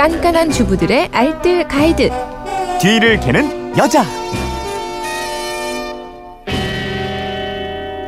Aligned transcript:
깐깐한 0.00 0.50
주부들의 0.50 1.10
알뜰 1.12 1.68
가이드. 1.68 2.08
뒤를 2.80 3.20
캐는 3.20 3.76
여자. 3.76 4.02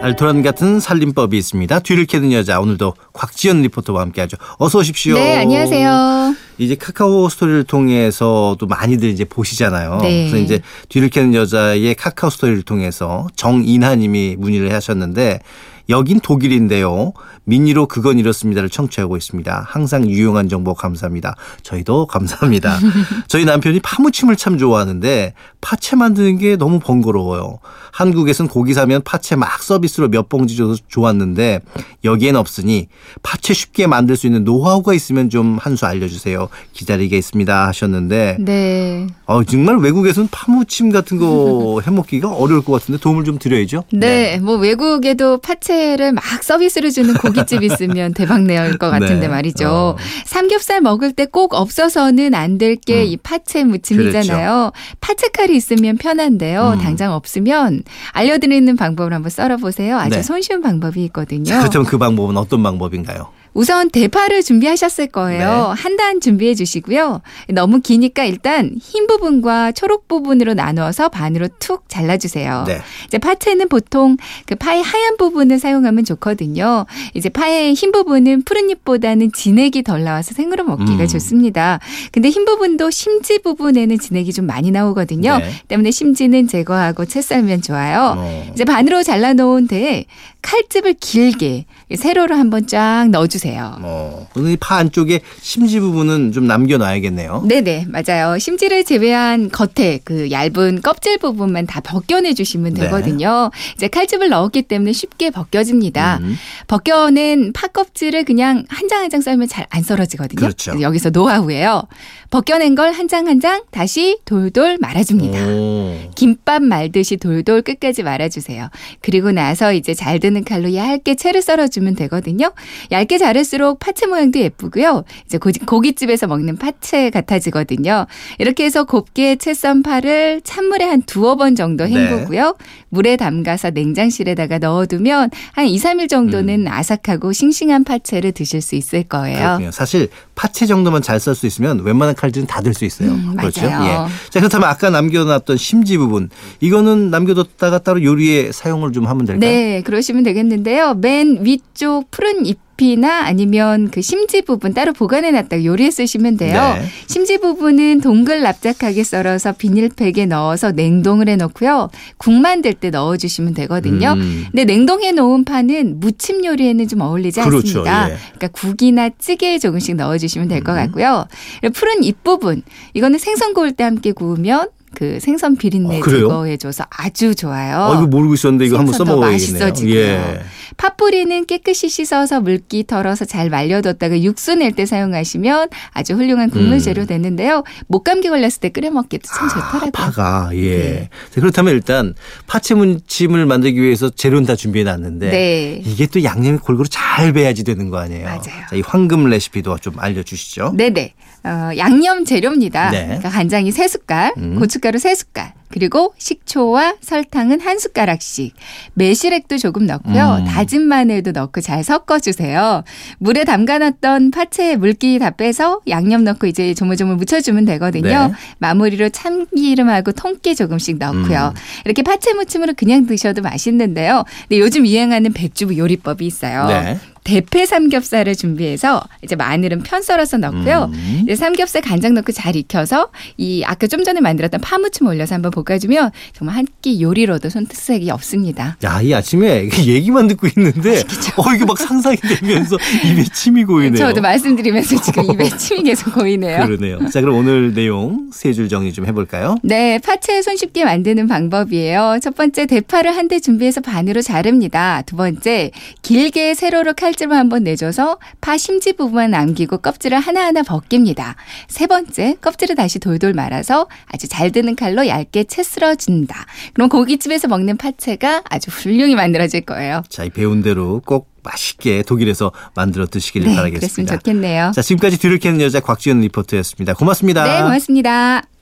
알토란 0.00 0.42
같은 0.42 0.80
살림법이 0.80 1.36
있습니다. 1.36 1.80
뒤를 1.80 2.06
캐는 2.06 2.32
여자 2.32 2.60
오늘도 2.60 2.94
곽지연 3.12 3.60
리포터와 3.60 4.00
함께하죠. 4.00 4.38
어서 4.56 4.78
오십시오. 4.78 5.16
네, 5.16 5.36
안녕하세요. 5.36 6.34
이제 6.56 6.76
카카오 6.76 7.28
스토리를 7.28 7.64
통해서도 7.64 8.66
많이들 8.66 9.10
이제 9.10 9.26
보시잖아요. 9.26 9.98
네. 10.00 10.30
그래서 10.30 10.42
이제 10.42 10.62
뒤를 10.88 11.10
캐는 11.10 11.34
여자의 11.34 11.94
카카오 11.94 12.30
스토리를 12.30 12.62
통해서 12.62 13.26
정인하님이 13.36 14.36
문의를 14.38 14.72
하셨는데 14.72 15.40
여긴 15.88 16.20
독일인데요. 16.20 17.12
미니로 17.44 17.86
그건 17.86 18.18
이렇습니다를 18.18 18.68
청취하고 18.70 19.16
있습니다. 19.16 19.64
항상 19.68 20.08
유용한 20.08 20.48
정보 20.48 20.74
감사합니다. 20.74 21.34
저희도 21.62 22.06
감사합니다. 22.06 22.78
저희 23.28 23.44
남편이 23.44 23.80
파무침을 23.80 24.36
참 24.36 24.58
좋아하는데 24.58 25.34
파채 25.60 25.96
만드는 25.96 26.38
게 26.38 26.56
너무 26.56 26.78
번거로워요. 26.78 27.58
한국에선 27.92 28.48
고기 28.48 28.74
사면 28.74 29.02
파채 29.04 29.36
막 29.36 29.62
서비스로 29.62 30.08
몇 30.08 30.28
봉지 30.28 30.56
줘서 30.56 30.76
좋았는데 30.88 31.60
여기엔 32.04 32.36
없으니 32.36 32.88
파채 33.22 33.52
쉽게 33.54 33.86
만들 33.86 34.16
수 34.16 34.26
있는 34.26 34.44
노하우가 34.44 34.94
있으면 34.94 35.28
좀 35.30 35.58
한 35.62 35.76
수 35.76 35.86
알려주세요. 35.86 36.48
기다리겠습니다 36.72 37.66
하셨는데 37.68 38.36
네. 38.40 39.06
어, 39.26 39.42
정말 39.44 39.76
외국에서는 39.78 40.28
파무침 40.30 40.90
같은 40.90 41.18
거 41.18 41.80
해먹기가 41.84 42.30
어려울 42.30 42.62
것 42.64 42.72
같은데 42.72 43.00
도움을 43.00 43.24
좀 43.24 43.38
드려야죠. 43.38 43.84
네, 43.92 44.38
뭐 44.38 44.56
외국에도 44.56 45.38
파채 45.38 45.71
를 45.72 46.12
막 46.12 46.22
서비스로 46.42 46.90
주는 46.90 47.14
고깃집 47.14 47.62
있으면 47.62 48.12
대박 48.14 48.42
내일 48.42 48.78
것 48.78 48.90
같은데 48.90 49.20
네. 49.20 49.28
말이죠. 49.28 49.68
어. 49.68 49.96
삼겹살 50.26 50.80
먹을 50.80 51.12
때 51.12 51.26
꼭 51.26 51.54
없어서는 51.54 52.34
안 52.34 52.58
될 52.58 52.76
게이 52.76 53.14
음. 53.14 53.18
파채 53.22 53.64
무침이잖아요. 53.64 54.72
파채 55.00 55.28
칼이 55.28 55.56
있으면 55.56 55.96
편한데요. 55.96 56.72
음. 56.74 56.78
당장 56.82 57.12
없으면 57.14 57.82
알려드리는 58.12 58.76
방법을 58.76 59.12
한번 59.14 59.30
썰어보세요. 59.30 59.96
아주 59.98 60.16
네. 60.16 60.22
손쉬운 60.22 60.60
방법이 60.60 61.02
있거든요. 61.06 61.44
자, 61.44 61.60
그렇다면 61.60 61.86
그 61.86 61.96
방법은 61.98 62.36
어떤 62.36 62.62
방법인가요? 62.62 63.28
우선 63.54 63.90
대파를 63.90 64.42
준비하셨을 64.42 65.08
거예요. 65.08 65.74
한단 65.76 66.20
준비해 66.20 66.54
주시고요. 66.54 67.20
너무 67.50 67.80
기니까 67.80 68.24
일단 68.24 68.76
흰 68.80 69.06
부분과 69.06 69.72
초록 69.72 70.08
부분으로 70.08 70.54
나누어서 70.54 71.08
반으로 71.08 71.48
툭 71.58 71.84
잘라주세요. 71.88 72.64
네. 72.66 72.80
이제 73.06 73.18
파채는 73.18 73.68
보통 73.68 74.16
그 74.46 74.54
파의 74.54 74.82
하얀 74.82 75.16
부분을 75.16 75.58
사용하면 75.58 76.04
좋거든요. 76.04 76.86
이제 77.14 77.28
파의 77.28 77.74
흰 77.74 77.92
부분은 77.92 78.42
푸른 78.44 78.70
잎보다는 78.70 79.32
진액이 79.32 79.82
덜 79.82 80.04
나와서 80.04 80.34
생으로 80.34 80.64
먹기가 80.64 81.02
음. 81.02 81.08
좋습니다. 81.08 81.80
근데 82.10 82.30
흰 82.30 82.44
부분도 82.44 82.90
심지 82.90 83.38
부분에는 83.38 83.98
진액이 83.98 84.32
좀 84.32 84.46
많이 84.46 84.70
나오거든요. 84.70 85.38
네. 85.38 85.50
때문에 85.68 85.90
심지는 85.90 86.48
제거하고 86.48 87.04
채 87.04 87.20
썰면 87.20 87.62
좋아요. 87.62 88.14
어. 88.16 88.50
이제 88.52 88.64
반으로 88.64 89.02
잘라놓은 89.02 89.68
데에 89.68 90.06
칼집을 90.42 90.94
길게 90.94 91.66
세로로 91.94 92.34
한번 92.34 92.66
쫙 92.66 93.08
넣어주세요. 93.10 93.41
어. 93.82 94.28
그럼 94.32 94.48
이파 94.50 94.76
안쪽에 94.76 95.20
심지 95.40 95.80
부분은 95.80 96.32
좀 96.32 96.46
남겨놔야겠네요. 96.46 97.44
네네 97.46 97.86
맞아요. 97.88 98.38
심지를 98.38 98.84
제외한 98.84 99.50
겉에 99.50 100.00
그 100.04 100.30
얇은 100.30 100.80
껍질 100.82 101.18
부분만 101.18 101.66
다 101.66 101.80
벗겨내 101.80 102.34
주시면 102.34 102.74
네. 102.74 102.80
되거든요. 102.82 103.50
이제 103.74 103.88
칼집을 103.88 104.28
넣었기 104.28 104.62
때문에 104.62 104.92
쉽게 104.92 105.30
벗겨집니다. 105.30 106.18
음. 106.22 106.36
벗겨낸 106.68 107.52
파 107.52 107.66
껍질을 107.68 108.24
그냥 108.24 108.64
한 108.68 108.88
장 108.88 109.02
한 109.02 109.10
장 109.10 109.20
썰면 109.20 109.48
잘 109.48 109.66
안 109.70 109.82
썰어지거든요. 109.82 110.38
그렇죠. 110.40 110.80
여기서 110.80 111.10
노하우예요. 111.10 111.84
벗겨낸 112.30 112.74
걸 112.74 112.92
한 112.92 113.08
장 113.08 113.26
한 113.28 113.40
장 113.40 113.62
다시 113.70 114.18
돌돌 114.24 114.78
말아줍니다. 114.80 115.46
오. 115.48 115.96
김밥 116.14 116.62
말듯이 116.62 117.16
돌돌 117.16 117.62
끝까지 117.62 118.02
말아주세요. 118.02 118.68
그리고 119.00 119.32
나서 119.32 119.72
이제 119.72 119.94
잘 119.94 120.18
드는 120.20 120.44
칼로 120.44 120.74
얇게 120.74 121.14
채를 121.14 121.42
썰어주면 121.42 121.94
되거든요. 121.96 122.52
얇게 122.90 123.18
자를수록 123.36 123.78
파채 123.78 124.06
모양도 124.06 124.38
예쁘고요. 124.40 125.04
이제 125.24 125.38
고- 125.38 125.50
고깃집에서 125.66 126.26
먹는 126.26 126.56
파채 126.58 127.08
같아지거든요. 127.10 128.06
이렇게 128.38 128.64
해서 128.64 128.84
곱게 128.84 129.36
채 129.36 129.52
썬 129.54 129.82
파를 129.82 130.40
찬물에 130.44 130.84
한 130.84 131.02
두어 131.02 131.36
번 131.36 131.54
정도 131.54 131.84
네. 131.84 131.94
헹구고요. 131.94 132.56
물에 132.90 133.16
담가서 133.16 133.70
냉장실에다가 133.70 134.58
넣어두면 134.58 135.30
한 135.52 135.66
2, 135.66 135.78
3일 135.78 136.08
정도는 136.08 136.66
아삭하고 136.68 137.32
싱싱한 137.32 137.84
파채를 137.84 138.32
드실 138.32 138.60
수 138.60 138.74
있을 138.74 139.02
거예요. 139.04 139.38
그렇군요. 139.38 139.70
사실 139.70 140.08
파채 140.34 140.66
정도만 140.66 141.00
잘 141.02 141.18
썰 141.22 141.34
수 141.34 141.46
있으면 141.46 141.80
웬만한 141.80 142.14
칼질은 142.14 142.46
다 142.46 142.60
될 142.60 142.74
수 142.74 142.84
있어요. 142.84 143.10
음, 143.12 143.36
그렇죠. 143.36 143.62
맞아요. 143.68 144.06
예. 144.08 144.30
자 144.30 144.40
그렇다면 144.40 144.68
아까 144.68 144.90
남겨놨던 144.90 145.56
심지 145.56 145.96
부분 145.96 146.28
이거는 146.60 147.10
남겨뒀다가 147.10 147.78
따로 147.78 148.02
요리에 148.02 148.50
사용을 148.52 148.92
좀 148.92 149.06
하면 149.06 149.24
될까요? 149.24 149.40
네, 149.48 149.82
그러시면 149.82 150.22
되겠는데요. 150.24 150.94
맨 150.94 151.38
위쪽 151.44 152.10
푸른 152.10 152.44
잎 152.46 152.58
이나 152.80 153.26
아니면 153.26 153.90
그 153.90 154.02
심지 154.02 154.42
부분 154.42 154.74
따로 154.74 154.92
보관해 154.92 155.30
놨다가 155.30 155.64
요리에 155.64 155.90
쓰시면 155.90 156.36
돼요. 156.36 156.74
네. 156.74 156.84
심지 157.06 157.38
부분은 157.38 158.00
동글 158.00 158.42
납작하게 158.42 159.04
썰어서 159.04 159.52
비닐팩에 159.52 160.26
넣어서 160.26 160.72
냉동을 160.72 161.28
해 161.28 161.36
놓고요. 161.36 161.90
국 162.16 162.32
만들 162.32 162.74
때 162.74 162.90
넣어 162.90 163.16
주시면 163.16 163.54
되거든요. 163.54 164.14
음. 164.14 164.46
근데 164.50 164.64
냉동해 164.64 165.12
놓은 165.12 165.44
파는 165.44 166.00
무침 166.00 166.44
요리에는 166.44 166.88
좀 166.88 167.02
어울리지 167.02 167.40
그렇죠, 167.40 167.58
않습니다. 167.58 168.10
예. 168.10 168.16
그러니까 168.34 168.48
국이나 168.48 169.10
찌개에 169.10 169.58
조금씩 169.58 169.94
넣어 169.94 170.18
주시면 170.18 170.48
될것 170.48 170.76
음. 170.76 170.82
같고요. 170.86 171.26
푸른 171.72 172.02
잎 172.02 172.24
부분 172.24 172.62
이거는 172.94 173.18
생선 173.18 173.54
구울 173.54 173.72
때 173.72 173.84
함께 173.84 174.10
구우면 174.12 174.68
그 175.02 175.18
생선 175.18 175.56
비린내 175.56 175.98
어, 175.98 176.00
그래요? 176.00 176.28
제거해줘서 176.28 176.84
아주 176.88 177.34
좋아요. 177.34 177.76
어, 177.76 177.94
이거 177.96 178.06
모르고 178.06 178.34
있었는데 178.34 178.66
이거 178.66 178.78
한번 178.78 178.94
써먹어야겠네요. 178.94 179.32
맛있어지고요. 179.32 179.96
예. 179.96 180.40
파뿌리는 180.76 181.44
깨끗이 181.46 181.88
씻어서 181.88 182.40
물기 182.40 182.86
털어서 182.86 183.24
잘 183.24 183.50
말려뒀다가 183.50 184.22
육수 184.22 184.54
낼 184.54 184.72
때 184.76 184.86
사용하시면 184.86 185.70
아주 185.90 186.14
훌륭한 186.14 186.50
국물 186.50 186.74
음. 186.74 186.78
재료 186.78 187.04
되는데요. 187.04 187.64
목감기 187.88 188.28
걸렸을 188.28 188.60
때 188.60 188.68
끓여 188.68 188.90
먹기도 188.92 189.26
참 189.26 189.48
좋더라고요. 189.48 189.90
파가 189.90 190.50
예. 190.54 190.78
네. 190.78 191.08
자, 191.30 191.40
그렇다면 191.40 191.74
일단 191.74 192.14
파채 192.46 192.74
무침을 192.74 193.44
만들기 193.44 193.82
위해서 193.82 194.08
재료는 194.08 194.46
다 194.46 194.54
준비해 194.54 194.84
놨는데 194.84 195.30
네. 195.30 195.82
이게 195.84 196.06
또 196.06 196.22
양념이 196.22 196.58
골고루 196.58 196.88
잘 196.88 197.32
배야지 197.32 197.64
되는 197.64 197.90
거 197.90 197.98
아니에요. 197.98 198.24
맞아요. 198.24 198.40
자, 198.70 198.76
이 198.76 198.82
황금 198.86 199.28
레시피도 199.28 199.78
좀 199.78 199.94
알려주시죠. 199.98 200.74
네네. 200.76 201.14
어, 201.44 201.70
양념 201.76 202.24
재료입니다. 202.24 202.90
네. 202.92 203.04
그러니까 203.06 203.28
간장이 203.28 203.72
세 203.72 203.88
숟갈 203.88 204.32
음. 204.38 204.60
고춧가루 204.60 204.91
세숟갈 204.98 205.54
그리고 205.72 206.14
식초와 206.18 206.96
설탕은 207.00 207.60
한 207.60 207.78
숟가락씩, 207.78 208.54
매실액도 208.94 209.56
조금 209.56 209.86
넣고요. 209.86 210.40
음. 210.40 210.44
다진 210.44 210.82
마늘도 210.82 211.32
넣고 211.32 211.60
잘 211.62 211.82
섞어주세요. 211.82 212.84
물에 213.18 213.44
담가놨던 213.44 214.30
파채 214.30 214.76
물기 214.76 215.18
다 215.18 215.30
빼서 215.30 215.80
양념 215.88 216.24
넣고 216.24 216.46
이제 216.46 216.74
조물조물 216.74 217.16
묻혀주면 217.16 217.64
되거든요. 217.64 218.28
네. 218.28 218.32
마무리로 218.58 219.08
참기름하고 219.08 220.12
통깨 220.12 220.54
조금씩 220.54 220.98
넣고요. 220.98 221.54
음. 221.54 221.60
이렇게 221.86 222.02
파채 222.02 222.34
무침으로 222.34 222.74
그냥 222.76 223.06
드셔도 223.06 223.40
맛있는데요. 223.40 224.24
근데 224.48 224.60
요즘 224.60 224.86
유행하는 224.86 225.32
백주부 225.32 225.78
요리법이 225.78 226.26
있어요. 226.26 226.66
네. 226.66 226.98
대패 227.24 227.66
삼겹살을 227.66 228.34
준비해서 228.34 229.02
이제 229.22 229.36
마늘은 229.36 229.82
편 229.84 230.02
썰어서 230.02 230.38
넣고요. 230.38 230.90
음. 230.92 231.20
이제 231.24 231.36
삼겹살 231.36 231.80
간장 231.82 232.14
넣고 232.14 232.32
잘 232.32 232.56
익혀서 232.56 233.10
이 233.36 233.62
아까 233.64 233.86
좀 233.86 234.02
전에 234.04 234.20
만들었던 234.20 234.60
파무침 234.60 235.06
올려서 235.06 235.34
한번 235.36 235.50
볶아주면 235.52 236.10
정말 236.32 236.56
한 236.56 236.66
끼 236.82 237.00
요리로도 237.00 237.48
손색이 237.48 238.10
없습니다. 238.10 238.76
야, 238.82 239.00
이 239.00 239.14
아침에 239.14 239.68
얘기만 239.86 240.26
듣고 240.26 240.48
있는데 240.48 241.00
어 241.36 241.54
이게 241.54 241.64
막 241.64 241.78
상상이 241.78 242.16
되면서 242.16 242.76
입에 243.06 243.22
침이 243.32 243.62
고이네요. 243.62 243.98
저도 243.98 244.20
말씀드리면서 244.20 245.00
지금 245.00 245.30
입에 245.30 245.48
침이 245.56 245.84
계속 245.84 246.12
고이네요. 246.12 246.66
그러네요. 246.66 247.08
자, 247.08 247.20
그럼 247.20 247.36
오늘 247.36 247.72
내용 247.72 248.30
세 248.32 248.52
줄 248.52 248.68
정리 248.68 248.92
좀 248.92 249.06
해볼까요? 249.06 249.54
네, 249.62 250.00
파채 250.00 250.42
손쉽게 250.42 250.84
만드는 250.84 251.28
방법이에요. 251.28 252.18
첫 252.20 252.34
번째, 252.34 252.66
대파를 252.66 253.16
한 253.16 253.28
대 253.28 253.38
준비해서 253.38 253.80
반으로 253.80 254.20
자릅니다. 254.22 255.02
두 255.06 255.14
번째, 255.14 255.70
길게 256.02 256.54
세로로 256.54 256.94
칼 256.94 257.11
집을 257.14 257.36
한번 257.36 257.64
내줘서 257.64 258.18
파 258.40 258.56
심지 258.56 258.92
부분만 258.92 259.30
남기고 259.30 259.78
껍질을 259.78 260.18
하나하나 260.18 260.62
벗깁니다. 260.62 261.36
세 261.68 261.86
번째, 261.86 262.36
껍질을 262.40 262.76
다시 262.76 262.98
돌돌 262.98 263.32
말아서 263.32 263.88
아주 264.06 264.28
잘 264.28 264.50
드는 264.52 264.76
칼로 264.76 265.06
얇게 265.06 265.44
채 265.44 265.62
쓸어준다. 265.62 266.46
그럼 266.74 266.88
고깃집에서 266.88 267.48
먹는 267.48 267.76
파채가 267.76 268.44
아주 268.48 268.70
훌륭히 268.70 269.14
만들어질 269.14 269.62
거예요. 269.62 270.02
자, 270.08 270.24
이 270.24 270.30
배운 270.30 270.62
대로 270.62 271.00
꼭 271.04 271.32
맛있게 271.42 272.02
독일에서 272.02 272.52
만들어 272.74 273.06
드시길 273.06 273.42
네, 273.42 273.46
그랬으면 273.48 273.70
바라겠습니다. 273.72 274.16
좋겠네요. 274.16 274.72
자, 274.74 274.82
지금까지 274.82 275.18
뒤를 275.18 275.38
캐는 275.38 275.60
여자 275.60 275.80
곽지연 275.80 276.20
리포터였습니다. 276.20 276.94
고맙습니다. 276.94 277.44
네, 277.44 277.62
고맙습니다. 277.62 278.42